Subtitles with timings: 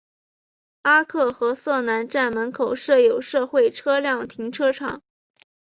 [0.81, 5.03] 阿克和瑟南站门口设有社会车辆停车场。